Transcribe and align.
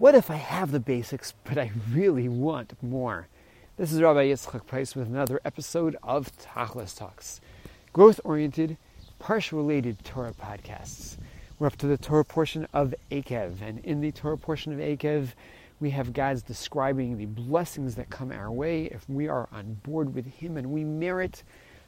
What 0.00 0.14
if 0.14 0.30
I 0.30 0.36
have 0.36 0.72
the 0.72 0.80
basics, 0.80 1.34
but 1.44 1.58
I 1.58 1.72
really 1.92 2.26
want 2.26 2.72
more? 2.82 3.28
This 3.76 3.92
is 3.92 4.00
Rabbi 4.00 4.28
Yitzchak 4.28 4.66
Price 4.66 4.96
with 4.96 5.06
another 5.06 5.42
episode 5.44 5.94
of 6.02 6.34
Tachlis 6.38 6.96
Talks, 6.96 7.42
growth 7.92 8.18
oriented, 8.24 8.78
parsha 9.20 9.52
related 9.52 10.02
Torah 10.02 10.32
podcasts. 10.32 11.18
We're 11.58 11.66
up 11.66 11.76
to 11.76 11.86
the 11.86 11.98
Torah 11.98 12.24
portion 12.24 12.66
of 12.72 12.94
Eikev, 13.10 13.60
and 13.60 13.80
in 13.80 14.00
the 14.00 14.10
Torah 14.10 14.38
portion 14.38 14.72
of 14.72 14.78
Eikev, 14.78 15.34
we 15.80 15.90
have 15.90 16.14
God's 16.14 16.40
describing 16.40 17.18
the 17.18 17.26
blessings 17.26 17.94
that 17.96 18.08
come 18.08 18.32
our 18.32 18.50
way 18.50 18.86
if 18.86 19.06
we 19.06 19.28
are 19.28 19.50
on 19.52 19.74
board 19.82 20.14
with 20.14 20.24
Him 20.24 20.56
and 20.56 20.70
we 20.70 20.82
merit 20.82 21.42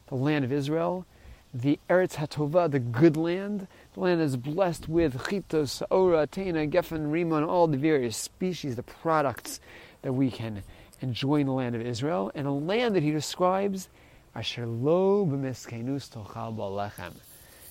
the 0.08 0.16
land 0.16 0.44
of 0.44 0.52
Israel, 0.52 1.06
the 1.55 1.79
Eretz 1.91 2.14
HaTova, 2.14 2.71
the 2.71 2.79
good 2.79 3.16
land. 3.16 3.66
The 3.95 4.00
land 4.00 4.21
is 4.23 4.37
blessed 4.37 4.89
with 4.89 5.18
chitos, 5.25 5.82
ora, 5.91 6.27
tena, 6.27 6.71
geffen, 6.71 7.11
rimon, 7.11 7.46
all 7.46 7.67
the 7.67 7.76
various 7.76 8.17
species, 8.17 8.76
the 8.76 8.82
products 8.82 9.61
that 10.00 10.12
we 10.12 10.31
can 10.31 10.62
enjoy 11.00 11.40
in 11.40 11.46
the 11.46 11.53
land 11.53 11.75
of 11.75 11.82
Israel, 11.82 12.31
and 12.35 12.46
a 12.46 12.53
land 12.53 12.96
that 12.96 13.03
he 13.03 13.11
describes, 13.11 13.89
asher 14.35 14.67
lo 14.67 15.26
b'miskenus 15.26 16.09
tochal 16.09 16.57
b'alechem. 16.57 17.12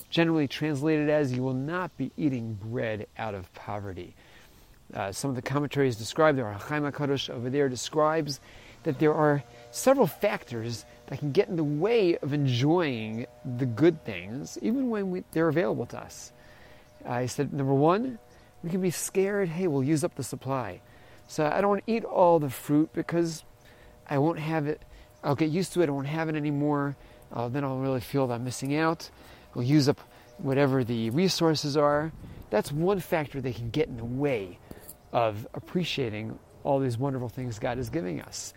Generally 0.09 0.49
translated 0.49 1.09
as, 1.09 1.31
you 1.31 1.41
will 1.41 1.53
not 1.53 1.95
be 1.97 2.11
eating 2.17 2.53
bread 2.53 3.07
out 3.17 3.33
of 3.33 3.51
poverty. 3.53 4.13
Uh, 4.93 5.11
some 5.11 5.29
of 5.29 5.35
the 5.35 5.41
commentaries 5.41 5.95
describe, 5.95 6.35
the 6.35 6.43
Ohr 6.43 6.53
HaChaim 6.59 6.91
HaKadosh 6.91 7.29
over 7.29 7.49
there 7.49 7.69
describes 7.69 8.41
that 8.83 8.99
there 8.99 9.13
are 9.13 9.43
several 9.71 10.07
factors 10.07 10.85
that 11.11 11.19
can 11.19 11.33
get 11.33 11.49
in 11.49 11.57
the 11.57 11.63
way 11.63 12.17
of 12.19 12.31
enjoying 12.31 13.25
the 13.57 13.65
good 13.65 14.05
things, 14.05 14.57
even 14.61 14.89
when 14.89 15.11
we, 15.11 15.25
they're 15.33 15.49
available 15.49 15.85
to 15.85 15.99
us. 15.99 16.31
I 17.05 17.25
said, 17.25 17.51
number 17.51 17.73
one, 17.73 18.17
we 18.63 18.69
can 18.69 18.79
be 18.79 18.91
scared, 18.91 19.49
hey, 19.49 19.67
we'll 19.67 19.83
use 19.83 20.05
up 20.05 20.15
the 20.15 20.23
supply. 20.23 20.79
So 21.27 21.45
I 21.45 21.59
don't 21.59 21.69
want 21.69 21.85
to 21.85 21.91
eat 21.91 22.05
all 22.05 22.39
the 22.39 22.49
fruit 22.49 22.93
because 22.93 23.43
I 24.07 24.19
won't 24.19 24.39
have 24.39 24.67
it, 24.67 24.81
I'll 25.21 25.35
get 25.35 25.49
used 25.49 25.73
to 25.73 25.81
it, 25.81 25.89
I 25.89 25.91
won't 25.91 26.07
have 26.07 26.29
it 26.29 26.37
anymore. 26.37 26.95
Uh, 27.33 27.49
then 27.49 27.65
I'll 27.65 27.79
really 27.79 27.99
feel 27.99 28.27
that 28.27 28.35
I'm 28.35 28.45
missing 28.45 28.77
out. 28.77 29.09
We'll 29.53 29.65
use 29.65 29.89
up 29.89 29.99
whatever 30.37 30.85
the 30.85 31.09
resources 31.09 31.75
are. 31.75 32.13
That's 32.51 32.71
one 32.71 33.01
factor 33.01 33.41
that 33.41 33.53
can 33.53 33.69
get 33.69 33.89
in 33.89 33.97
the 33.97 34.05
way 34.05 34.59
of 35.11 35.45
appreciating 35.55 36.39
all 36.63 36.79
these 36.79 36.97
wonderful 36.97 37.27
things 37.27 37.59
God 37.59 37.79
is 37.79 37.89
giving 37.89 38.21
us. 38.21 38.53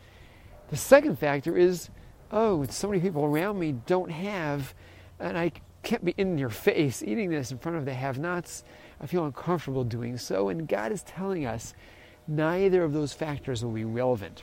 The 0.69 0.77
second 0.77 1.19
factor 1.19 1.57
is 1.57 1.91
oh, 2.31 2.65
so 2.65 2.89
many 2.89 3.01
people 3.01 3.25
around 3.25 3.59
me 3.59 3.73
don't 3.87 4.11
have, 4.11 4.75
and 5.21 5.37
I 5.39 5.53
can't 5.83 6.05
be 6.05 6.15
in 6.17 6.39
your 6.39 6.49
face 6.49 7.03
eating 7.03 7.31
this 7.31 7.53
in 7.53 7.59
front 7.59 7.79
of 7.79 7.85
the 7.85 7.95
have 7.95 8.19
nots. 8.19 8.65
I 9.01 9.07
feel 9.07 9.25
uncomfortable 9.25 9.85
doing 9.85 10.17
so. 10.17 10.49
And 10.49 10.67
God 10.67 10.93
is 10.93 11.03
telling 11.03 11.47
us 11.47 11.75
neither 12.27 12.83
of 12.83 12.93
those 12.93 13.13
factors 13.13 13.63
will 13.63 13.73
be 13.73 13.85
relevant. 13.85 14.43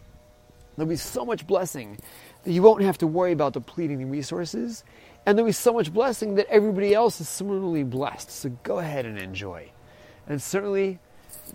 There'll 0.75 0.89
be 0.89 0.95
so 0.95 1.25
much 1.25 1.45
blessing 1.45 1.97
that 2.43 2.51
you 2.51 2.61
won't 2.61 2.83
have 2.83 2.97
to 2.99 3.07
worry 3.07 3.33
about 3.33 3.53
depleting 3.53 3.99
the 3.99 4.05
resources. 4.05 4.83
And 5.25 5.37
there'll 5.37 5.49
be 5.49 5.53
so 5.53 5.73
much 5.73 5.93
blessing 5.93 6.35
that 6.35 6.47
everybody 6.47 6.93
else 6.93 7.19
is 7.19 7.27
similarly 7.27 7.83
blessed. 7.83 8.31
So 8.31 8.49
go 8.63 8.79
ahead 8.79 9.05
and 9.05 9.17
enjoy. 9.17 9.69
And 10.27 10.41
certainly, 10.41 10.99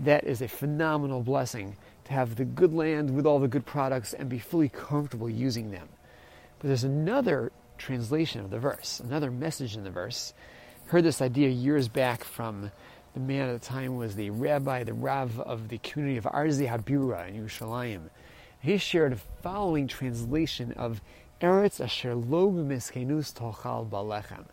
that 0.01 0.25
is 0.25 0.43
a 0.43 0.49
phenomenal 0.49 1.23
blessing 1.23 1.77
to 2.05 2.13
have 2.13 2.37
the 2.37 2.45
good 2.45 2.75
land 2.75 3.15
with 3.15 3.27
all 3.27 3.39
the 3.39 3.49
good 3.49 3.65
products 3.65 4.13
and 4.13 4.29
be 4.29 4.39
fully 4.39 4.69
comfortable 4.69 5.31
using 5.31 5.71
them. 5.71 5.89
But 6.67 6.71
there's 6.71 6.83
another 6.83 7.53
translation 7.79 8.41
of 8.41 8.51
the 8.51 8.59
verse, 8.59 8.99
another 8.99 9.31
message 9.31 9.77
in 9.77 9.85
the 9.85 9.91
verse. 9.93 10.35
Heard 10.87 11.05
this 11.05 11.23
idea 11.23 11.49
years 11.49 11.87
back 11.87 12.25
from 12.25 12.73
the 13.15 13.21
man 13.21 13.49
at 13.49 13.61
the 13.61 13.65
time 13.65 13.95
was 13.95 14.17
the 14.17 14.31
rabbi, 14.31 14.83
the 14.83 14.93
rav 14.93 15.39
of 15.39 15.69
the 15.69 15.79
community 15.79 16.17
of 16.17 16.25
Arzei 16.25 16.69
HaBira 16.69 17.29
in 17.29 17.41
Yerushalayim. 17.41 18.11
He 18.59 18.79
shared 18.79 19.13
a 19.13 19.17
following 19.45 19.87
translation 19.87 20.73
of 20.73 21.01
Eretz 21.41 21.81
Asher 21.81 22.17
Lo 22.17 22.51
B'Miskenus 22.51 23.33
Tochal 23.33 23.89
Balechem. 23.89 24.47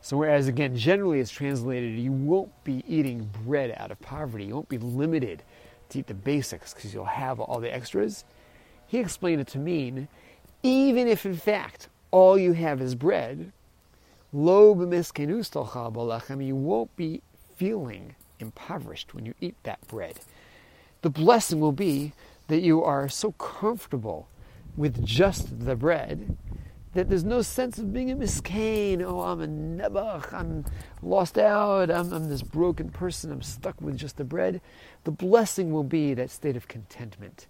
So 0.00 0.16
whereas 0.16 0.48
again 0.48 0.74
generally 0.74 1.20
it's 1.20 1.30
translated, 1.30 1.98
you 1.98 2.12
won't 2.12 2.64
be 2.64 2.82
eating 2.88 3.28
bread 3.44 3.74
out 3.76 3.90
of 3.90 4.00
poverty. 4.00 4.46
You 4.46 4.54
won't 4.54 4.70
be 4.70 4.78
limited 4.78 5.42
to 5.90 5.98
eat 5.98 6.06
the 6.06 6.14
basics 6.14 6.72
because 6.72 6.94
you'll 6.94 7.04
have 7.04 7.40
all 7.40 7.60
the 7.60 7.70
extras. 7.70 8.24
He 8.86 9.00
explained 9.00 9.42
it 9.42 9.48
to 9.48 9.58
mean 9.58 10.08
even 10.62 11.08
if 11.08 11.26
in 11.26 11.36
fact 11.36 11.88
all 12.10 12.38
you 12.38 12.52
have 12.52 12.80
is 12.80 12.94
bread, 12.94 13.52
lo 14.32 14.74
you 16.40 16.56
won't 16.56 16.96
be 16.96 17.22
feeling 17.56 18.14
impoverished 18.38 19.14
when 19.14 19.26
you 19.26 19.34
eat 19.40 19.56
that 19.62 19.86
bread. 19.88 20.18
The 21.02 21.10
blessing 21.10 21.60
will 21.60 21.72
be 21.72 22.12
that 22.48 22.60
you 22.60 22.82
are 22.82 23.08
so 23.08 23.32
comfortable 23.32 24.28
with 24.76 25.04
just 25.04 25.64
the 25.64 25.76
bread 25.76 26.36
that 26.94 27.08
there's 27.08 27.24
no 27.24 27.40
sense 27.40 27.78
of 27.78 27.92
being 27.92 28.10
a 28.10 28.16
miscane. 28.16 29.02
Oh, 29.02 29.20
I'm 29.20 29.40
a 29.40 29.46
nebuch. 29.46 30.32
I'm 30.32 30.64
lost 31.02 31.38
out. 31.38 31.90
I'm, 31.90 32.12
I'm 32.12 32.28
this 32.28 32.42
broken 32.42 32.90
person. 32.90 33.32
I'm 33.32 33.42
stuck 33.42 33.80
with 33.80 33.96
just 33.96 34.18
the 34.18 34.24
bread. 34.24 34.60
The 35.04 35.10
blessing 35.10 35.72
will 35.72 35.84
be 35.84 36.14
that 36.14 36.30
state 36.30 36.56
of 36.56 36.68
contentment 36.68 37.46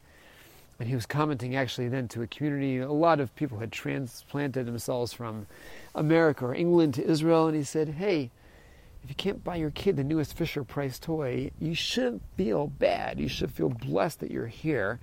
and 0.82 0.88
he 0.88 0.96
was 0.96 1.06
commenting 1.06 1.54
actually 1.54 1.86
then 1.86 2.08
to 2.08 2.22
a 2.22 2.26
community. 2.26 2.78
A 2.78 2.90
lot 2.90 3.20
of 3.20 3.32
people 3.36 3.60
had 3.60 3.70
transplanted 3.70 4.66
themselves 4.66 5.12
from 5.12 5.46
America 5.94 6.44
or 6.44 6.56
England 6.56 6.94
to 6.94 7.08
Israel, 7.08 7.46
and 7.46 7.56
he 7.56 7.62
said, 7.62 7.88
Hey, 7.90 8.32
if 9.04 9.08
you 9.08 9.14
can't 9.14 9.44
buy 9.44 9.54
your 9.54 9.70
kid 9.70 9.96
the 9.96 10.02
newest 10.02 10.36
Fisher 10.36 10.64
Price 10.64 10.98
toy, 10.98 11.52
you 11.60 11.76
shouldn't 11.76 12.22
feel 12.36 12.66
bad. 12.66 13.20
You 13.20 13.28
should 13.28 13.52
feel 13.52 13.68
blessed 13.68 14.18
that 14.20 14.32
you're 14.32 14.48
here. 14.48 14.98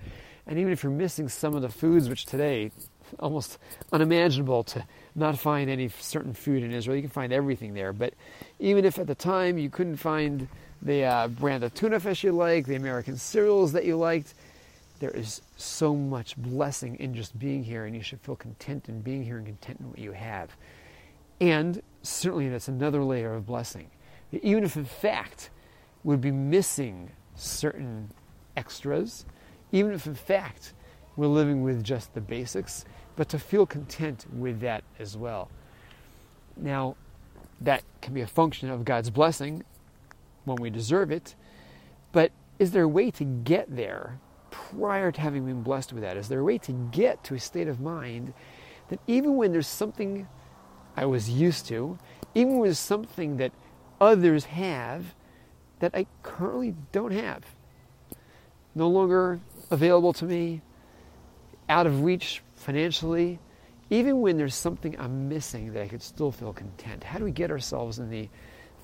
And 0.46 0.58
even 0.58 0.70
if 0.70 0.82
you're 0.82 0.92
missing 0.92 1.30
some 1.30 1.54
of 1.54 1.62
the 1.62 1.70
foods, 1.70 2.10
which 2.10 2.26
today 2.26 2.72
almost 3.18 3.56
unimaginable 3.90 4.64
to 4.64 4.84
not 5.14 5.38
find 5.38 5.70
any 5.70 5.88
certain 5.88 6.34
food 6.34 6.62
in 6.62 6.72
Israel, 6.72 6.94
you 6.94 7.02
can 7.02 7.10
find 7.10 7.32
everything 7.32 7.72
there. 7.72 7.94
But 7.94 8.12
even 8.58 8.84
if 8.84 8.98
at 8.98 9.06
the 9.06 9.14
time 9.14 9.56
you 9.56 9.70
couldn't 9.70 9.96
find 9.96 10.46
the 10.82 11.04
uh, 11.04 11.28
brand 11.28 11.64
of 11.64 11.72
tuna 11.72 12.00
fish 12.00 12.22
you 12.22 12.32
like, 12.32 12.66
the 12.66 12.76
American 12.76 13.16
cereals 13.16 13.72
that 13.72 13.86
you 13.86 13.96
liked, 13.96 14.34
there 15.00 15.10
is 15.10 15.40
so 15.56 15.94
much 15.96 16.36
blessing 16.36 16.96
in 16.96 17.14
just 17.14 17.38
being 17.38 17.64
here, 17.64 17.86
and 17.86 17.96
you 17.96 18.02
should 18.02 18.20
feel 18.20 18.36
content 18.36 18.88
in 18.88 19.00
being 19.00 19.24
here 19.24 19.38
and 19.38 19.46
content 19.46 19.80
in 19.80 19.88
what 19.88 19.98
you 19.98 20.12
have. 20.12 20.50
And 21.40 21.82
certainly, 22.02 22.50
that's 22.50 22.68
another 22.68 23.02
layer 23.02 23.34
of 23.34 23.46
blessing. 23.46 23.90
Even 24.30 24.62
if, 24.62 24.76
in 24.76 24.84
fact, 24.84 25.50
we'd 26.04 26.20
be 26.20 26.30
missing 26.30 27.10
certain 27.34 28.10
extras, 28.56 29.24
even 29.72 29.92
if, 29.92 30.06
in 30.06 30.14
fact, 30.14 30.74
we're 31.16 31.26
living 31.26 31.62
with 31.62 31.82
just 31.82 32.12
the 32.12 32.20
basics, 32.20 32.84
but 33.16 33.28
to 33.30 33.38
feel 33.38 33.64
content 33.64 34.26
with 34.34 34.60
that 34.60 34.84
as 34.98 35.16
well. 35.16 35.50
Now, 36.56 36.96
that 37.62 37.82
can 38.02 38.12
be 38.12 38.20
a 38.20 38.26
function 38.26 38.68
of 38.70 38.84
God's 38.84 39.10
blessing 39.10 39.64
when 40.44 40.56
we 40.56 40.68
deserve 40.68 41.10
it, 41.10 41.34
but 42.12 42.32
is 42.58 42.72
there 42.72 42.82
a 42.82 42.88
way 42.88 43.10
to 43.12 43.24
get 43.24 43.74
there 43.74 44.18
prior 44.78 45.10
to 45.12 45.20
having 45.20 45.44
been 45.44 45.62
blessed 45.62 45.92
with 45.92 46.02
that? 46.02 46.16
Is 46.16 46.28
there 46.28 46.40
a 46.40 46.44
way 46.44 46.58
to 46.58 46.72
get 46.92 47.22
to 47.24 47.34
a 47.34 47.40
state 47.40 47.68
of 47.68 47.80
mind 47.80 48.32
that 48.88 49.00
even 49.06 49.36
when 49.36 49.52
there's 49.52 49.66
something 49.66 50.28
I 50.96 51.06
was 51.06 51.30
used 51.30 51.66
to, 51.66 51.98
even 52.34 52.54
when 52.54 52.64
there's 52.64 52.78
something 52.78 53.36
that 53.38 53.52
others 54.00 54.44
have 54.46 55.14
that 55.78 55.94
I 55.94 56.06
currently 56.22 56.74
don't 56.92 57.12
have, 57.12 57.44
no 58.74 58.88
longer 58.88 59.40
available 59.70 60.12
to 60.14 60.24
me, 60.24 60.62
out 61.68 61.86
of 61.86 62.02
reach 62.02 62.42
financially, 62.56 63.38
even 63.88 64.20
when 64.20 64.36
there's 64.36 64.54
something 64.54 64.98
I'm 64.98 65.28
missing 65.28 65.72
that 65.72 65.82
I 65.82 65.88
could 65.88 66.02
still 66.02 66.30
feel 66.30 66.52
content? 66.52 67.04
How 67.04 67.18
do 67.18 67.24
we 67.24 67.30
get 67.30 67.50
ourselves 67.50 67.98
in 67.98 68.10
the 68.10 68.28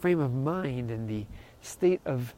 frame 0.00 0.20
of 0.20 0.32
mind 0.34 0.90
and 0.90 1.08
the 1.08 1.26
state 1.60 2.00
of 2.04 2.34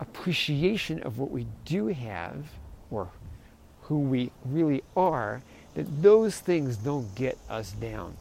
appreciation 0.00 1.02
of 1.02 1.18
what 1.18 1.30
we 1.30 1.46
do 1.64 1.86
have 1.88 2.46
or 2.92 3.08
who 3.82 3.98
we 3.98 4.30
really 4.44 4.82
are, 4.96 5.42
that 5.74 6.02
those 6.02 6.38
things 6.38 6.76
don't 6.76 7.14
get 7.14 7.38
us 7.48 7.72
down. 7.72 8.16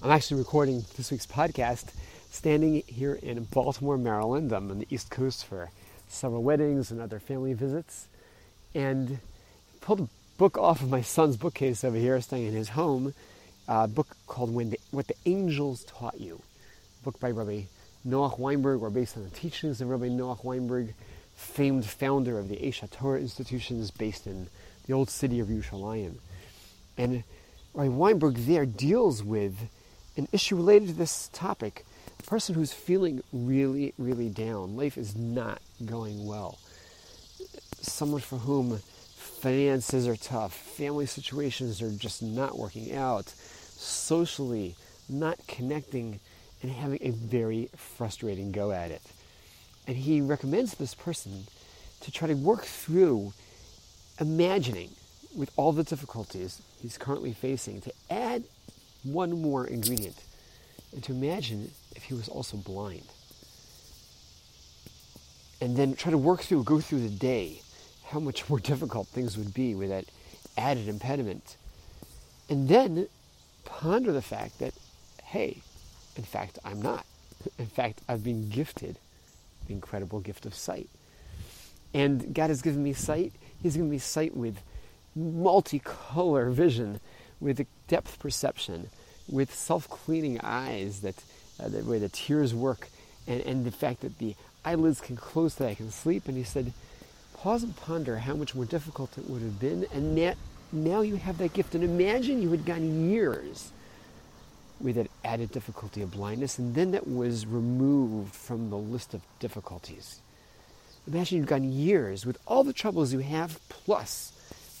I'm 0.00 0.10
actually 0.10 0.38
recording 0.38 0.84
this 0.96 1.10
week's 1.10 1.26
podcast 1.26 1.86
standing 2.30 2.82
here 2.86 3.14
in 3.14 3.42
Baltimore, 3.44 3.98
Maryland. 3.98 4.52
I'm 4.52 4.70
on 4.70 4.78
the 4.78 4.86
East 4.90 5.10
Coast 5.10 5.44
for 5.44 5.70
several 6.06 6.42
weddings 6.42 6.90
and 6.90 7.00
other 7.00 7.18
family 7.18 7.52
visits. 7.52 8.06
And 8.74 9.18
pulled 9.80 10.00
a 10.00 10.08
book 10.36 10.56
off 10.56 10.80
of 10.80 10.88
my 10.88 11.02
son's 11.02 11.36
bookcase 11.36 11.82
over 11.82 11.96
here, 11.96 12.20
staying 12.20 12.46
in 12.46 12.54
his 12.54 12.70
home, 12.70 13.14
a 13.66 13.88
book 13.88 14.16
called 14.26 14.54
when 14.54 14.70
the, 14.70 14.78
What 14.92 15.08
the 15.08 15.16
Angels 15.26 15.84
Taught 15.84 16.20
You, 16.20 16.40
book 17.02 17.18
by 17.18 17.32
Rabbi 17.32 17.62
Noach 18.06 18.38
Weinberg, 18.38 18.82
or 18.82 18.90
based 18.90 19.16
on 19.16 19.24
the 19.24 19.30
teachings 19.30 19.80
of 19.80 19.88
Rabbi 19.88 20.08
Noach 20.08 20.44
Weinberg, 20.44 20.94
famed 21.38 21.86
founder 21.86 22.38
of 22.38 22.48
the 22.48 22.56
Aish 22.56 22.80
HaTorah 22.86 23.20
institutions 23.20 23.90
based 23.92 24.26
in 24.26 24.48
the 24.86 24.92
old 24.92 25.08
city 25.08 25.38
of 25.38 25.46
Yerushalayim. 25.48 26.16
And 26.96 27.22
Rabbi 27.74 27.88
Weinberg 27.88 28.34
there 28.34 28.66
deals 28.66 29.22
with 29.22 29.68
an 30.16 30.26
issue 30.32 30.56
related 30.56 30.88
to 30.88 30.94
this 30.94 31.30
topic. 31.32 31.86
A 32.18 32.22
person 32.24 32.56
who's 32.56 32.72
feeling 32.72 33.22
really, 33.32 33.94
really 33.98 34.28
down. 34.28 34.76
Life 34.76 34.98
is 34.98 35.16
not 35.16 35.62
going 35.84 36.26
well. 36.26 36.58
someone 37.80 38.20
for 38.20 38.38
whom 38.38 38.78
finances 39.14 40.06
are 40.06 40.16
tough, 40.16 40.54
family 40.54 41.06
situations 41.06 41.80
are 41.80 41.90
just 41.92 42.22
not 42.22 42.58
working 42.58 42.94
out, 42.94 43.28
socially 43.28 44.74
not 45.08 45.38
connecting, 45.46 46.20
and 46.62 46.72
having 46.72 46.98
a 47.00 47.10
very 47.10 47.70
frustrating 47.76 48.52
go 48.52 48.72
at 48.72 48.90
it. 48.90 49.02
And 49.88 49.96
he 49.96 50.20
recommends 50.20 50.74
this 50.74 50.94
person 50.94 51.46
to 52.02 52.12
try 52.12 52.28
to 52.28 52.34
work 52.34 52.66
through 52.66 53.32
imagining 54.20 54.90
with 55.34 55.50
all 55.56 55.72
the 55.72 55.82
difficulties 55.82 56.60
he's 56.80 56.98
currently 56.98 57.32
facing 57.32 57.80
to 57.80 57.92
add 58.10 58.44
one 59.02 59.40
more 59.40 59.66
ingredient 59.66 60.22
and 60.92 61.02
to 61.04 61.12
imagine 61.12 61.70
if 61.96 62.02
he 62.04 62.12
was 62.12 62.28
also 62.28 62.58
blind. 62.58 63.06
And 65.62 65.74
then 65.74 65.96
try 65.96 66.10
to 66.10 66.18
work 66.18 66.42
through, 66.42 66.64
go 66.64 66.80
through 66.80 67.00
the 67.00 67.08
day, 67.08 67.62
how 68.04 68.20
much 68.20 68.48
more 68.50 68.60
difficult 68.72 69.08
things 69.08 69.38
would 69.38 69.54
be 69.54 69.74
with 69.74 69.88
that 69.88 70.04
added 70.58 70.86
impediment. 70.86 71.56
And 72.50 72.68
then 72.68 73.08
ponder 73.64 74.12
the 74.12 74.22
fact 74.22 74.58
that, 74.58 74.74
hey, 75.24 75.62
in 76.14 76.24
fact, 76.24 76.58
I'm 76.62 76.82
not. 76.82 77.06
In 77.58 77.66
fact, 77.66 78.00
I've 78.08 78.24
been 78.24 78.50
gifted 78.50 78.98
the 79.68 79.74
incredible 79.74 80.20
gift 80.20 80.44
of 80.46 80.54
sight. 80.54 80.88
And 81.94 82.34
God 82.34 82.50
has 82.50 82.60
given 82.60 82.82
me 82.82 82.92
sight. 82.92 83.32
He's 83.62 83.74
given 83.74 83.90
me 83.90 83.98
sight 83.98 84.36
with 84.36 84.58
multicolor 85.16 86.52
vision, 86.52 87.00
with 87.40 87.64
depth 87.86 88.18
perception, 88.18 88.90
with 89.28 89.54
self-cleaning 89.54 90.40
eyes 90.42 91.00
that, 91.00 91.14
uh, 91.60 91.68
that 91.68 91.84
where 91.84 91.98
the 91.98 92.08
tears 92.08 92.54
work, 92.54 92.88
and, 93.26 93.40
and 93.42 93.64
the 93.64 93.70
fact 93.70 94.00
that 94.00 94.18
the 94.18 94.34
eyelids 94.64 95.00
can 95.00 95.16
close 95.16 95.54
so 95.54 95.64
that 95.64 95.70
I 95.70 95.74
can 95.74 95.90
sleep. 95.90 96.28
And 96.28 96.36
he 96.36 96.44
said, 96.44 96.72
pause 97.34 97.62
and 97.62 97.76
ponder 97.76 98.18
how 98.18 98.34
much 98.34 98.54
more 98.54 98.64
difficult 98.64 99.16
it 99.16 99.28
would 99.28 99.42
have 99.42 99.60
been, 99.60 99.86
and 99.92 100.34
now 100.72 101.00
you 101.00 101.16
have 101.16 101.38
that 101.38 101.52
gift. 101.52 101.74
And 101.74 101.84
imagine 101.84 102.42
you 102.42 102.50
had 102.50 102.64
gone 102.66 103.10
years 103.10 103.70
with 104.80 104.96
that 104.96 105.10
added 105.24 105.50
difficulty 105.50 106.02
of 106.02 106.12
blindness, 106.12 106.58
and 106.58 106.74
then 106.74 106.92
that 106.92 107.06
was 107.06 107.46
removed 107.46 108.34
from 108.34 108.70
the 108.70 108.76
list 108.76 109.14
of 109.14 109.22
difficulties. 109.40 110.20
Imagine 111.06 111.38
you've 111.38 111.46
gone 111.46 111.64
years 111.64 112.26
with 112.26 112.38
all 112.46 112.64
the 112.64 112.72
troubles 112.72 113.12
you 113.12 113.20
have, 113.20 113.58
plus 113.68 114.32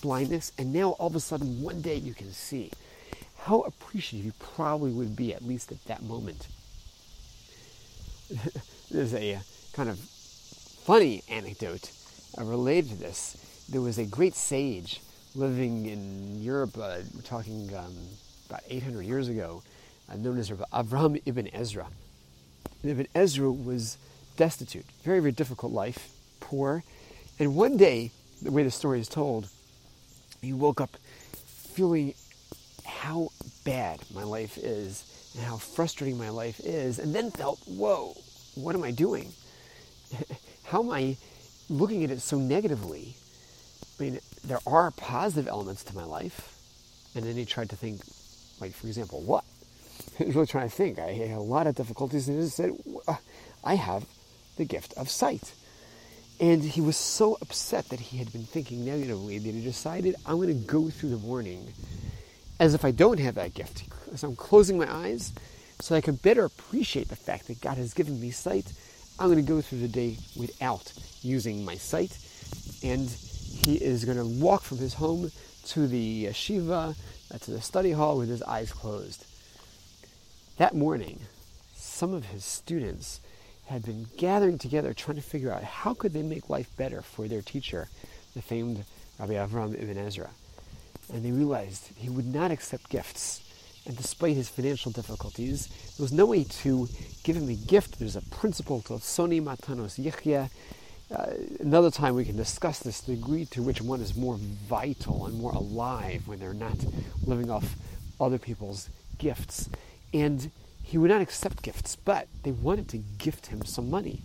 blindness, 0.02 0.52
and 0.58 0.72
now 0.72 0.90
all 0.92 1.08
of 1.08 1.16
a 1.16 1.20
sudden 1.20 1.62
one 1.62 1.80
day 1.80 1.96
you 1.96 2.14
can 2.14 2.32
see. 2.32 2.70
How 3.38 3.60
appreciative 3.60 4.26
you 4.26 4.32
probably 4.38 4.90
would 4.90 5.16
be, 5.16 5.32
at 5.32 5.42
least 5.42 5.72
at 5.72 5.82
that 5.86 6.02
moment. 6.02 6.48
There's 8.90 9.14
a 9.14 9.36
uh, 9.36 9.40
kind 9.72 9.88
of 9.88 9.98
funny 9.98 11.22
anecdote 11.30 11.90
uh, 12.38 12.44
related 12.44 12.90
to 12.90 12.96
this. 12.96 13.66
There 13.68 13.80
was 13.80 13.98
a 13.98 14.04
great 14.04 14.34
sage 14.34 15.00
living 15.34 15.86
in 15.86 16.42
Europe, 16.42 16.76
uh, 16.76 16.98
we're 17.14 17.22
talking 17.22 17.70
um, 17.76 17.94
about 18.48 18.62
800 18.68 19.02
years 19.02 19.28
ago, 19.28 19.62
known 20.16 20.38
as 20.38 20.50
Avraham 20.50 21.20
ibn 21.26 21.48
Ezra. 21.52 21.88
Ibn 22.82 23.06
Ezra 23.14 23.50
was 23.50 23.98
destitute, 24.36 24.86
very, 25.02 25.20
very 25.20 25.32
difficult 25.32 25.72
life, 25.72 26.10
poor. 26.40 26.84
And 27.38 27.54
one 27.54 27.76
day, 27.76 28.10
the 28.40 28.50
way 28.50 28.62
the 28.62 28.70
story 28.70 29.00
is 29.00 29.08
told, 29.08 29.48
he 30.40 30.52
woke 30.52 30.80
up 30.80 30.96
feeling 31.74 32.14
how 32.86 33.30
bad 33.64 34.00
my 34.14 34.22
life 34.22 34.56
is 34.56 35.04
and 35.36 35.44
how 35.44 35.56
frustrating 35.56 36.16
my 36.16 36.30
life 36.30 36.60
is, 36.60 36.98
and 36.98 37.14
then 37.14 37.30
felt, 37.30 37.60
whoa, 37.66 38.16
what 38.54 38.74
am 38.74 38.82
I 38.82 38.90
doing? 38.90 39.32
how 40.64 40.82
am 40.82 40.90
I 40.90 41.16
looking 41.68 42.02
at 42.04 42.10
it 42.10 42.20
so 42.20 42.38
negatively? 42.38 43.14
I 43.98 44.02
mean, 44.02 44.20
there 44.44 44.60
are 44.66 44.90
positive 44.92 45.48
elements 45.48 45.84
to 45.84 45.94
my 45.94 46.04
life. 46.04 46.54
And 47.14 47.24
then 47.24 47.34
he 47.34 47.44
tried 47.44 47.70
to 47.70 47.76
think, 47.76 48.00
like, 48.60 48.72
for 48.72 48.86
example, 48.86 49.20
what? 49.22 49.44
Was 50.18 50.34
really 50.34 50.46
trying 50.46 50.68
to 50.68 50.74
think. 50.74 50.98
I 50.98 51.12
had 51.12 51.36
a 51.36 51.40
lot 51.40 51.66
of 51.66 51.76
difficulties, 51.76 52.28
and 52.28 52.38
he 52.38 52.44
just 52.44 52.56
said, 52.56 52.72
I 53.62 53.76
have 53.76 54.04
the 54.56 54.64
gift 54.64 54.92
of 54.96 55.08
sight. 55.08 55.52
And 56.40 56.62
he 56.62 56.80
was 56.80 56.96
so 56.96 57.36
upset 57.40 57.88
that 57.88 58.00
he 58.00 58.18
had 58.18 58.32
been 58.32 58.44
thinking 58.44 58.84
negatively 58.84 59.38
that 59.38 59.54
he 59.54 59.60
decided, 59.60 60.16
I'm 60.26 60.36
going 60.36 60.48
to 60.48 60.66
go 60.66 60.88
through 60.88 61.10
the 61.10 61.18
morning 61.18 61.72
as 62.60 62.74
if 62.74 62.84
I 62.84 62.90
don't 62.90 63.18
have 63.20 63.36
that 63.36 63.54
gift. 63.54 63.84
So 64.16 64.28
I'm 64.28 64.36
closing 64.36 64.78
my 64.78 64.92
eyes 64.92 65.32
so 65.80 65.94
I 65.94 66.00
can 66.00 66.16
better 66.16 66.44
appreciate 66.44 67.08
the 67.08 67.16
fact 67.16 67.46
that 67.46 67.60
God 67.60 67.76
has 67.76 67.94
given 67.94 68.20
me 68.20 68.30
sight. 68.30 68.72
I'm 69.18 69.26
going 69.26 69.44
to 69.44 69.48
go 69.48 69.60
through 69.60 69.80
the 69.80 69.88
day 69.88 70.16
without 70.36 70.92
using 71.22 71.64
my 71.64 71.76
sight. 71.76 72.16
And 72.82 73.08
he 73.08 73.76
is 73.76 74.04
going 74.04 74.18
to 74.18 74.24
walk 74.24 74.62
from 74.62 74.78
his 74.78 74.94
home 74.94 75.30
to 75.66 75.86
the 75.86 76.26
yeshiva, 76.26 76.96
uh, 77.32 77.38
to 77.38 77.50
the 77.50 77.60
study 77.60 77.92
hall 77.92 78.18
with 78.18 78.28
his 78.28 78.42
eyes 78.42 78.72
closed. 78.72 79.24
That 80.58 80.74
morning, 80.74 81.20
some 81.76 82.12
of 82.12 82.24
his 82.24 82.44
students 82.44 83.20
had 83.66 83.84
been 83.84 84.08
gathering 84.16 84.58
together 84.58 84.92
trying 84.92 85.14
to 85.14 85.22
figure 85.22 85.52
out 85.52 85.62
how 85.62 85.94
could 85.94 86.12
they 86.12 86.22
make 86.22 86.50
life 86.50 86.68
better 86.76 87.00
for 87.00 87.28
their 87.28 87.42
teacher, 87.42 87.88
the 88.34 88.42
famed 88.42 88.84
Rabbi 89.20 89.34
Avram 89.34 89.80
ibn 89.80 89.96
Ezra. 89.96 90.30
And 91.14 91.24
they 91.24 91.30
realized 91.30 91.90
he 91.94 92.08
would 92.08 92.26
not 92.26 92.50
accept 92.50 92.88
gifts. 92.88 93.40
And 93.86 93.96
despite 93.96 94.34
his 94.34 94.48
financial 94.48 94.90
difficulties, 94.90 95.68
there 95.96 96.02
was 96.02 96.12
no 96.12 96.26
way 96.26 96.42
to 96.42 96.88
give 97.22 97.36
him 97.36 97.48
a 97.48 97.54
gift. 97.54 98.00
There's 98.00 98.16
a 98.16 98.22
principle 98.22 98.82
called 98.82 99.02
Soni 99.02 99.40
Matanos 99.40 99.96
Yichya. 99.96 100.50
Uh, 101.14 101.34
another 101.60 101.92
time 101.92 102.16
we 102.16 102.24
can 102.24 102.36
discuss 102.36 102.80
this, 102.80 103.00
the 103.02 103.14
degree 103.14 103.44
to 103.44 103.62
which 103.62 103.80
one 103.80 104.00
is 104.00 104.16
more 104.16 104.36
vital 104.36 105.26
and 105.26 105.38
more 105.38 105.52
alive 105.52 106.26
when 106.26 106.40
they're 106.40 106.52
not 106.52 106.78
living 107.24 107.48
off 107.48 107.76
other 108.20 108.38
people's 108.38 108.88
gifts. 109.18 109.68
And 110.12 110.50
he 110.82 110.96
would 110.96 111.10
not 111.10 111.20
accept 111.20 111.62
gifts, 111.62 111.96
but 111.96 112.28
they 112.42 112.52
wanted 112.52 112.88
to 112.88 112.98
gift 113.18 113.46
him 113.46 113.64
some 113.64 113.90
money. 113.90 114.22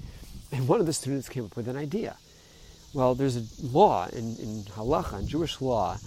And 0.52 0.68
one 0.68 0.80
of 0.80 0.86
the 0.86 0.94
students 0.94 1.30
came 1.30 1.46
up 1.46 1.56
with 1.56 1.68
an 1.68 1.76
idea. 1.76 2.16
Well, 2.94 3.16
there's 3.16 3.36
a 3.36 3.44
law 3.66 4.08
in, 4.14 4.38
in 4.38 4.64
halacha, 4.64 5.20
in 5.20 5.28
Jewish 5.28 5.60
law, 5.60 5.98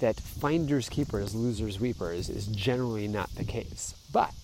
that 0.00 0.16
finders 0.20 0.88
keepers, 0.88 1.34
losers 1.34 1.80
weepers 1.80 2.28
is 2.28 2.46
generally 2.48 3.08
not 3.08 3.30
the 3.36 3.44
case. 3.44 3.94
But 4.12 4.34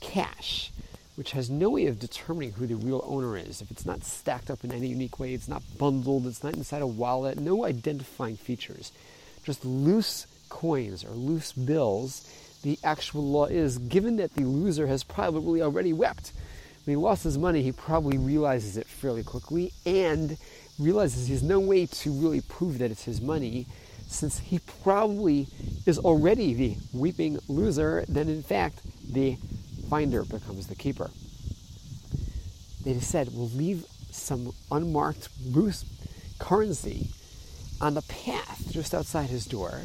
cash, 0.00 0.70
which 1.16 1.32
has 1.32 1.50
no 1.50 1.70
way 1.70 1.86
of 1.86 1.98
determining 1.98 2.52
who 2.52 2.66
the 2.66 2.76
real 2.76 3.04
owner 3.04 3.36
is, 3.36 3.60
if 3.60 3.70
it's 3.70 3.84
not 3.84 4.04
stacked 4.04 4.50
up 4.50 4.64
in 4.64 4.72
any 4.72 4.86
unique 4.86 5.18
way, 5.18 5.34
it's 5.34 5.48
not 5.48 5.62
bundled, 5.76 6.26
it's 6.26 6.44
not 6.44 6.54
inside 6.54 6.80
a 6.80 6.86
wallet, 6.86 7.38
no 7.38 7.64
identifying 7.64 8.36
features, 8.36 8.92
just 9.44 9.64
loose 9.64 10.26
coins 10.48 11.04
or 11.04 11.10
loose 11.10 11.52
bills 11.52 12.32
the 12.62 12.78
actual 12.82 13.24
law 13.24 13.46
is, 13.46 13.78
given 13.78 14.16
that 14.16 14.34
the 14.34 14.44
loser 14.44 14.86
has 14.86 15.04
probably 15.04 15.62
already 15.62 15.92
wept. 15.92 16.32
When 16.84 16.96
he 16.96 17.02
lost 17.02 17.24
his 17.24 17.38
money, 17.38 17.62
he 17.62 17.72
probably 17.72 18.18
realizes 18.18 18.76
it 18.76 18.86
fairly 18.86 19.22
quickly 19.22 19.72
and 19.84 20.36
realizes 20.78 21.26
he 21.26 21.34
has 21.34 21.42
no 21.42 21.60
way 21.60 21.86
to 21.86 22.12
really 22.12 22.40
prove 22.40 22.78
that 22.78 22.90
it's 22.90 23.04
his 23.04 23.20
money 23.20 23.66
since 24.06 24.38
he 24.38 24.58
probably 24.82 25.46
is 25.86 25.98
already 25.98 26.54
the 26.54 26.76
weeping 26.94 27.38
loser, 27.48 28.04
then 28.08 28.28
in 28.28 28.42
fact 28.42 28.80
the 29.12 29.36
finder 29.90 30.24
becomes 30.24 30.66
the 30.66 30.74
keeper. 30.74 31.10
They 32.84 32.94
just 32.94 33.10
said, 33.10 33.28
we'll 33.32 33.48
leave 33.48 33.84
some 34.10 34.52
unmarked 34.70 35.28
loose 35.44 35.84
currency 36.38 37.08
on 37.80 37.94
the 37.94 38.02
path 38.02 38.70
just 38.70 38.94
outside 38.94 39.28
his 39.28 39.44
door. 39.44 39.82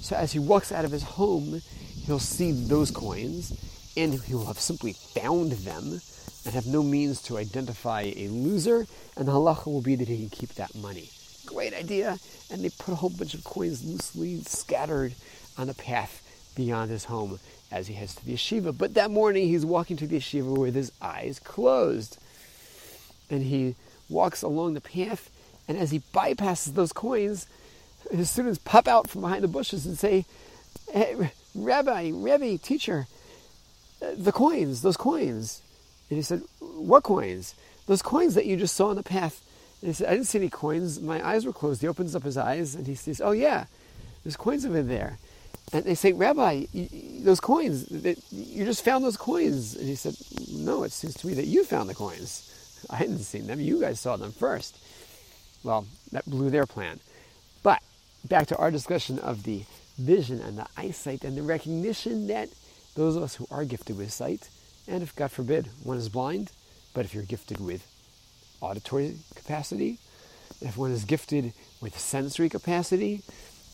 So 0.00 0.16
as 0.16 0.32
he 0.32 0.38
walks 0.38 0.72
out 0.72 0.84
of 0.84 0.90
his 0.90 1.02
home, 1.02 1.62
he'll 2.06 2.18
see 2.18 2.52
those 2.52 2.90
coins 2.90 3.52
and 3.96 4.14
he'll 4.14 4.46
have 4.46 4.60
simply 4.60 4.92
found 4.92 5.52
them 5.52 6.00
and 6.44 6.54
have 6.54 6.66
no 6.66 6.82
means 6.82 7.20
to 7.22 7.36
identify 7.36 8.02
a 8.16 8.28
loser, 8.28 8.86
and 9.16 9.28
the 9.28 9.32
halacha 9.32 9.66
will 9.66 9.82
be 9.82 9.94
that 9.94 10.08
he 10.08 10.16
can 10.16 10.30
keep 10.30 10.54
that 10.54 10.74
money. 10.74 11.10
Great 11.44 11.74
idea. 11.74 12.18
And 12.50 12.64
they 12.64 12.70
put 12.70 12.92
a 12.92 12.94
whole 12.94 13.10
bunch 13.10 13.34
of 13.34 13.44
coins 13.44 13.84
loosely 13.84 14.40
scattered 14.42 15.14
on 15.58 15.66
the 15.66 15.74
path 15.74 16.22
beyond 16.56 16.90
his 16.90 17.04
home 17.04 17.38
as 17.70 17.88
he 17.88 17.94
heads 17.94 18.14
to 18.14 18.24
the 18.24 18.34
yeshiva. 18.34 18.76
But 18.76 18.94
that 18.94 19.10
morning 19.10 19.48
he's 19.48 19.66
walking 19.66 19.96
to 19.98 20.06
the 20.06 20.18
yeshiva 20.18 20.56
with 20.56 20.74
his 20.74 20.92
eyes 21.02 21.38
closed. 21.38 22.18
And 23.28 23.42
he 23.42 23.74
walks 24.08 24.42
along 24.42 24.74
the 24.74 24.80
path, 24.80 25.30
and 25.68 25.76
as 25.78 25.90
he 25.90 26.00
bypasses 26.14 26.74
those 26.74 26.92
coins, 26.92 27.46
his 28.10 28.30
students 28.30 28.58
pop 28.64 28.88
out 28.88 29.08
from 29.08 29.20
behind 29.20 29.44
the 29.44 29.48
bushes 29.48 29.86
and 29.86 29.98
say, 29.98 30.24
hey, 30.92 31.30
Rabbi, 31.54 32.10
Rabbi, 32.12 32.56
teacher, 32.56 33.06
uh, 34.02 34.12
the 34.16 34.32
coins, 34.32 34.82
those 34.82 34.96
coins. 34.96 35.62
And 36.08 36.16
he 36.16 36.22
said, 36.22 36.42
What 36.60 37.02
coins? 37.02 37.54
Those 37.86 38.02
coins 38.02 38.34
that 38.34 38.46
you 38.46 38.56
just 38.56 38.76
saw 38.76 38.88
on 38.88 38.96
the 38.96 39.02
path. 39.02 39.42
And 39.80 39.88
he 39.88 39.94
said, 39.94 40.08
I 40.08 40.12
didn't 40.12 40.26
see 40.26 40.38
any 40.38 40.50
coins. 40.50 41.00
My 41.00 41.26
eyes 41.26 41.46
were 41.46 41.52
closed. 41.52 41.80
He 41.80 41.88
opens 41.88 42.14
up 42.14 42.22
his 42.22 42.36
eyes 42.36 42.74
and 42.74 42.86
he 42.86 42.94
says, 42.94 43.20
Oh, 43.22 43.32
yeah, 43.32 43.66
there's 44.24 44.36
coins 44.36 44.64
over 44.66 44.82
there. 44.82 45.18
And 45.72 45.84
they 45.84 45.94
say, 45.94 46.12
Rabbi, 46.12 46.66
those 47.20 47.40
coins, 47.40 47.90
you 48.32 48.64
just 48.64 48.84
found 48.84 49.04
those 49.04 49.16
coins. 49.16 49.76
And 49.76 49.86
he 49.86 49.94
said, 49.94 50.16
No, 50.52 50.82
it 50.82 50.92
seems 50.92 51.14
to 51.14 51.26
me 51.26 51.34
that 51.34 51.46
you 51.46 51.64
found 51.64 51.88
the 51.88 51.94
coins. 51.94 52.46
I 52.90 52.96
hadn't 52.96 53.18
seen 53.20 53.46
them. 53.46 53.60
You 53.60 53.80
guys 53.80 54.00
saw 54.00 54.16
them 54.16 54.32
first. 54.32 54.78
well, 55.62 55.86
that 56.12 56.24
blew 56.28 56.50
their 56.50 56.66
plan. 56.66 56.98
But 57.62 57.82
back 58.24 58.46
to 58.48 58.56
our 58.56 58.70
discussion 58.70 59.18
of 59.18 59.44
the 59.44 59.62
vision 60.00 60.40
and 60.40 60.58
the 60.58 60.66
eyesight 60.76 61.24
and 61.24 61.36
the 61.36 61.42
recognition 61.42 62.26
that 62.26 62.48
those 62.94 63.16
of 63.16 63.22
us 63.22 63.34
who 63.36 63.46
are 63.50 63.64
gifted 63.64 63.96
with 63.96 64.12
sight, 64.12 64.48
and 64.88 65.02
if 65.02 65.14
God 65.14 65.30
forbid 65.30 65.68
one 65.84 65.96
is 65.96 66.08
blind, 66.08 66.50
but 66.94 67.04
if 67.04 67.14
you're 67.14 67.22
gifted 67.24 67.60
with 67.60 67.86
auditory 68.60 69.16
capacity, 69.34 69.98
if 70.60 70.76
one 70.76 70.90
is 70.90 71.04
gifted 71.04 71.52
with 71.80 71.98
sensory 71.98 72.48
capacity, 72.48 73.22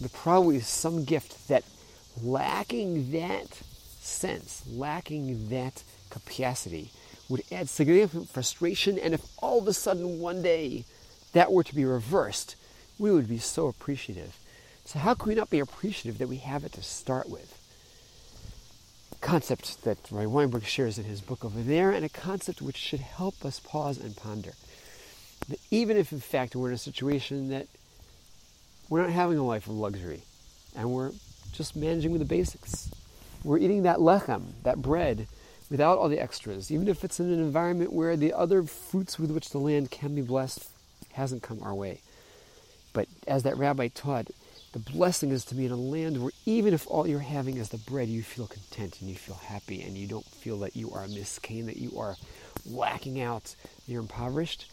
there 0.01 0.11
probably 0.13 0.57
is 0.57 0.67
some 0.69 1.05
gift 1.05 1.49
that 1.49 1.65
lacking 2.23 3.11
that 3.13 3.49
sense, 4.01 4.63
lacking 4.71 5.49
that 5.49 5.83
capacity, 6.11 6.91
would 7.29 7.43
add 7.51 7.69
significant 7.69 8.29
frustration. 8.29 8.99
And 8.99 9.15
if 9.15 9.23
all 9.39 9.59
of 9.59 9.67
a 9.67 9.73
sudden 9.73 10.21
one 10.21 10.43
day 10.43 10.85
that 11.33 11.51
were 11.51 11.65
to 11.65 11.75
be 11.75 11.85
reversed, 11.85 12.57
we 12.99 13.11
would 13.11 13.29
be 13.29 13.39
so 13.39 13.67
appreciative. 13.67 14.39
So, 14.87 15.01
how 15.01 15.15
can 15.15 15.29
we 15.29 15.35
not 15.35 15.51
be 15.51 15.59
appreciative 15.59 16.19
that 16.19 16.29
we 16.29 16.37
have 16.37 16.63
it 16.63 16.73
to 16.75 16.83
start 16.83 17.29
with? 17.29 17.59
Concept 19.21 19.83
that 19.83 19.99
Rav 20.13 20.31
Weinberg 20.31 20.65
shares 20.65 20.97
in 20.97 21.05
his 21.05 21.21
book 21.21 21.45
over 21.45 21.61
there, 21.61 21.91
and 21.91 22.05
a 22.05 22.09
concept 22.09 22.63
which 22.63 22.77
should 22.77 23.01
help 23.01 23.45
us 23.45 23.59
pause 23.59 23.99
and 23.99 24.17
ponder. 24.17 24.53
That 25.49 25.59
even 25.73 25.97
if, 25.97 26.13
in 26.13 26.21
fact, 26.21 26.55
we're 26.55 26.69
in 26.69 26.75
a 26.75 26.79
situation 26.79 27.49
that 27.49 27.67
we're 28.89 29.03
not 29.03 29.11
having 29.11 29.39
a 29.39 29.45
life 29.45 29.67
of 29.67 29.73
luxury 29.73 30.23
and 30.77 30.93
we're 30.93 31.11
just 31.51 31.75
managing 31.75 32.13
with 32.13 32.21
the 32.21 32.25
basics, 32.25 32.89
we're 33.43 33.59
eating 33.59 33.83
that 33.83 33.99
lechem, 33.99 34.53
that 34.63 34.83
bread, 34.83 35.27
without 35.69 35.99
all 35.99 36.09
the 36.09 36.21
extras, 36.21 36.71
even 36.71 36.87
if 36.87 37.03
it's 37.03 37.19
in 37.19 37.33
an 37.33 37.41
environment 37.41 37.93
where 37.93 38.17
the 38.17 38.33
other 38.33 38.63
fruits 38.63 39.19
with 39.19 39.33
which 39.33 39.51
the 39.51 39.59
land 39.59 39.91
can 39.91 40.15
be 40.15 40.23
blessed 40.23 40.71
hasn't 41.15 41.43
come 41.43 41.61
our 41.61 41.75
way. 41.75 42.01
But 42.93 43.09
as 43.27 43.43
that 43.43 43.59
rabbi 43.59 43.89
taught, 43.89 44.31
the 44.77 44.93
blessing 44.93 45.31
is 45.31 45.47
to 45.47 45.55
be 45.55 45.65
in 45.65 45.73
a 45.73 45.77
land 45.77 46.23
where 46.23 46.33
even 46.45 46.75
if 46.75 46.87
all 46.87 47.07
you're 47.07 47.19
having 47.21 47.57
is 47.57 47.71
the 47.71 47.79
bread, 47.79 48.09
you 48.09 48.23
feel 48.23 48.47
content 48.47 49.01
and 49.01 49.09
you 49.09 49.17
feel 49.17 49.37
happy 49.37 49.81
and 49.81 49.97
you 49.97 50.07
don't 50.07 50.27
feel 50.27 50.59
that 50.59 50.77
you 50.77 50.91
are 50.91 51.03
a 51.03 51.09
miscane, 51.09 51.65
that 51.65 51.79
you 51.79 51.99
are 51.99 52.15
lacking 52.67 53.19
out, 53.19 53.57
you're 53.87 54.03
impoverished. 54.03 54.71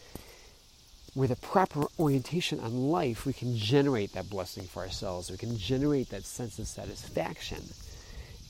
With 1.14 1.30
a 1.30 1.36
proper 1.36 1.86
orientation 1.98 2.60
on 2.60 2.90
life, 2.90 3.24
we 3.24 3.32
can 3.32 3.56
generate 3.56 4.12
that 4.12 4.28
blessing 4.28 4.64
for 4.64 4.82
ourselves. 4.82 5.30
We 5.30 5.38
can 5.38 5.56
generate 5.56 6.10
that 6.10 6.26
sense 6.26 6.58
of 6.58 6.66
satisfaction 6.66 7.62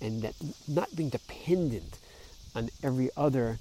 and 0.01 0.23
that 0.23 0.35
not 0.67 0.97
being 0.97 1.09
dependent 1.09 2.01
on 2.57 2.69
every 2.83 3.11
other 3.17 3.61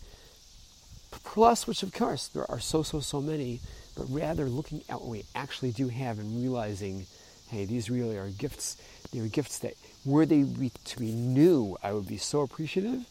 plus, 1.24 1.68
which 1.68 1.84
of 1.84 1.94
course 1.94 2.28
there 2.28 2.50
are 2.50 2.60
so, 2.60 2.82
so, 2.82 3.02
so 3.02 3.22
many, 3.22 3.60
but 3.96 4.08
rather 4.10 4.46
looking 4.46 4.82
at 4.90 5.00
what 5.00 5.10
we 5.10 5.26
actually 5.36 5.72
do 5.72 5.90
have 5.90 6.18
and 6.18 6.42
realizing, 6.42 7.06
hey, 7.53 7.65
these 7.65 7.89
really 7.89 8.17
are 8.17 8.29
gifts. 8.29 8.77
They 9.12 9.19
are 9.19 9.27
gifts 9.27 9.60
that 9.60 9.75
were 10.03 10.25
they 10.25 10.43
to 10.43 11.00
be 11.00 11.12
new, 11.12 11.77
I 11.83 11.93
would 11.93 12.07
be 12.07 12.17
so 12.17 12.41
appreciative. 12.41 13.05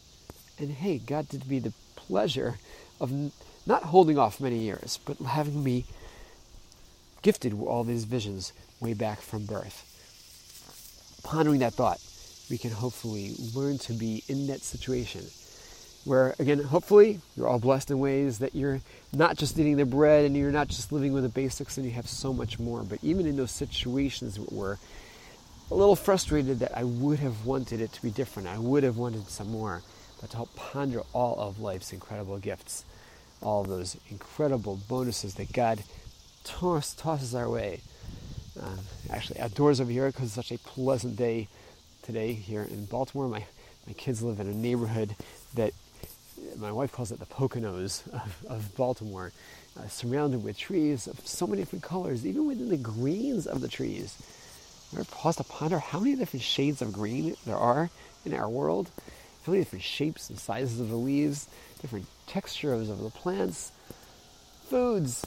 And 0.59 0.71
hey, 0.71 0.97
God 0.99 1.29
did 1.29 1.49
me 1.49 1.59
the 1.59 1.73
pleasure 1.95 2.55
of 2.99 3.11
not 3.65 3.83
holding 3.83 4.19
off 4.19 4.41
many 4.41 4.59
years, 4.59 4.99
but 5.05 5.17
having 5.17 5.63
me 5.63 5.85
gifted 7.21 7.53
with 7.53 7.67
all 7.67 7.85
these 7.85 8.03
visions 8.03 8.51
way 8.81 8.93
back 8.93 9.21
from 9.21 9.45
birth. 9.45 9.89
Pondering 11.23 11.59
that 11.59 11.73
thought, 11.73 12.01
we 12.49 12.57
can 12.57 12.71
hopefully 12.71 13.33
learn 13.55 13.77
to 13.79 13.93
be 13.93 14.23
in 14.27 14.47
that 14.47 14.61
situation 14.61 15.21
where 16.05 16.35
again 16.39 16.59
hopefully 16.59 17.19
you're 17.35 17.47
all 17.47 17.59
blessed 17.59 17.91
in 17.91 17.99
ways 17.99 18.39
that 18.39 18.55
you're 18.55 18.81
not 19.13 19.37
just 19.37 19.57
eating 19.57 19.77
the 19.77 19.85
bread 19.85 20.25
and 20.25 20.35
you're 20.35 20.51
not 20.51 20.67
just 20.67 20.91
living 20.91 21.13
with 21.13 21.23
the 21.23 21.29
basics 21.29 21.77
and 21.77 21.85
you 21.85 21.91
have 21.93 22.07
so 22.07 22.33
much 22.33 22.59
more. 22.59 22.83
But 22.83 22.99
even 23.03 23.25
in 23.25 23.37
those 23.37 23.51
situations 23.51 24.37
where 24.37 24.79
a 25.71 25.75
little 25.75 25.95
frustrated 25.95 26.59
that 26.59 26.77
i 26.77 26.83
would 26.83 27.19
have 27.19 27.45
wanted 27.45 27.79
it 27.79 27.91
to 27.93 28.01
be 28.01 28.11
different 28.11 28.49
i 28.49 28.59
would 28.59 28.83
have 28.83 28.97
wanted 28.97 29.27
some 29.29 29.49
more 29.49 29.81
but 30.19 30.29
to 30.29 30.35
help 30.35 30.53
ponder 30.55 31.01
all 31.13 31.39
of 31.39 31.59
life's 31.59 31.93
incredible 31.93 32.37
gifts 32.37 32.83
all 33.41 33.63
those 33.63 33.97
incredible 34.11 34.77
bonuses 34.87 35.35
that 35.35 35.51
god 35.53 35.81
toss, 36.43 36.93
tosses 36.93 37.35
our 37.35 37.49
way. 37.49 37.81
Uh, 38.59 38.77
actually 39.09 39.39
outdoors 39.39 39.81
over 39.81 39.91
here 39.91 40.07
because 40.07 40.25
it's 40.25 40.35
such 40.35 40.51
a 40.51 40.59
pleasant 40.59 41.15
day 41.15 41.47
today 42.03 42.33
here 42.33 42.63
in 42.63 42.85
baltimore. 42.85 43.27
My 43.27 43.45
my 43.87 43.93
kids 43.93 44.21
live 44.21 44.39
in 44.39 44.47
a 44.47 44.53
neighborhood 44.53 45.15
that 45.55 45.73
my 46.57 46.71
wife 46.71 46.91
calls 46.91 47.11
it 47.11 47.19
the 47.19 47.25
Poconos 47.25 48.07
of, 48.13 48.45
of 48.47 48.75
Baltimore, 48.75 49.31
uh, 49.79 49.87
surrounded 49.87 50.43
with 50.43 50.57
trees 50.57 51.07
of 51.07 51.19
so 51.27 51.47
many 51.47 51.61
different 51.61 51.83
colors, 51.83 52.25
even 52.25 52.47
within 52.47 52.69
the 52.69 52.77
greens 52.77 53.47
of 53.47 53.61
the 53.61 53.67
trees. 53.67 54.15
Ever 54.93 55.05
pause 55.05 55.37
to 55.37 55.43
ponder 55.43 55.79
how 55.79 55.99
many 55.99 56.15
different 56.15 56.43
shades 56.43 56.81
of 56.81 56.93
green 56.93 57.35
there 57.45 57.57
are 57.57 57.89
in 58.25 58.33
our 58.33 58.49
world? 58.49 58.91
How 59.45 59.51
many 59.51 59.63
different 59.63 59.83
shapes 59.83 60.29
and 60.29 60.39
sizes 60.39 60.79
of 60.79 60.89
the 60.89 60.95
leaves, 60.95 61.47
different 61.81 62.05
textures 62.27 62.89
of 62.89 62.99
the 62.99 63.09
plants, 63.09 63.71
foods. 64.69 65.25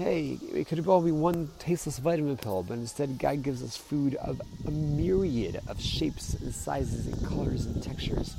Hey, 0.00 0.38
it 0.54 0.66
could 0.66 0.86
all 0.86 1.02
be 1.02 1.12
one 1.12 1.50
tasteless 1.58 1.98
vitamin 1.98 2.38
pill, 2.38 2.62
but 2.62 2.78
instead 2.78 3.18
God 3.18 3.42
gives 3.42 3.62
us 3.62 3.76
food 3.76 4.14
of 4.14 4.40
a 4.66 4.70
myriad 4.70 5.60
of 5.68 5.78
shapes 5.78 6.32
and 6.32 6.54
sizes 6.54 7.06
and 7.06 7.28
colors 7.28 7.66
and 7.66 7.82
textures. 7.82 8.34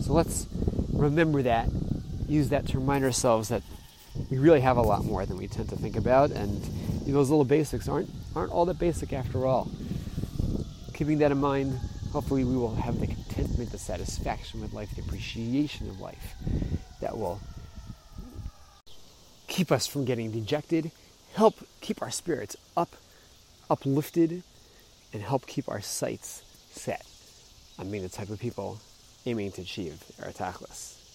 So 0.00 0.12
let's 0.12 0.48
remember 0.92 1.42
that, 1.42 1.68
use 2.26 2.48
that 2.48 2.66
to 2.70 2.80
remind 2.80 3.04
ourselves 3.04 3.50
that 3.50 3.62
we 4.32 4.38
really 4.38 4.62
have 4.62 4.78
a 4.78 4.82
lot 4.82 5.04
more 5.04 5.24
than 5.24 5.36
we 5.36 5.46
tend 5.46 5.68
to 5.68 5.76
think 5.76 5.94
about, 5.94 6.32
and 6.32 6.60
those 7.06 7.30
little 7.30 7.44
basics 7.44 7.88
aren't 7.88 8.10
aren't 8.34 8.50
all 8.50 8.64
that 8.64 8.80
basic 8.80 9.12
after 9.12 9.46
all. 9.46 9.70
Keeping 10.92 11.18
that 11.18 11.30
in 11.30 11.38
mind, 11.38 11.78
hopefully 12.10 12.42
we 12.42 12.56
will 12.56 12.74
have 12.74 12.98
the 12.98 13.06
contentment, 13.06 13.70
the 13.70 13.78
satisfaction 13.78 14.60
with 14.60 14.72
life, 14.72 14.92
the 14.96 15.02
appreciation 15.02 15.88
of 15.88 16.00
life 16.00 16.34
that 17.00 17.16
will 17.16 17.40
keep 19.46 19.70
us 19.72 19.86
from 19.86 20.04
getting 20.04 20.30
dejected, 20.30 20.90
help 21.34 21.54
keep 21.80 22.02
our 22.02 22.10
spirits 22.10 22.56
up, 22.76 22.96
uplifted, 23.70 24.42
and 25.12 25.22
help 25.22 25.46
keep 25.46 25.68
our 25.68 25.80
sights 25.80 26.42
set 26.70 27.06
on 27.78 27.90
being 27.90 28.02
the 28.02 28.08
type 28.08 28.30
of 28.30 28.40
people 28.40 28.80
aiming 29.24 29.52
to 29.52 29.62
achieve 29.62 30.02
our 30.22 30.30
tachlis. 30.30 31.05